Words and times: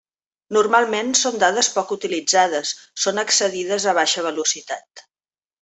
Normalment 0.55 1.11
són 1.19 1.37
dades 1.43 1.69
poc 1.75 1.93
utilitzades, 1.97 2.73
són 3.05 3.25
accedides 3.27 3.89
a 3.93 3.97
baixa 4.03 4.29
velocitat. 4.31 5.09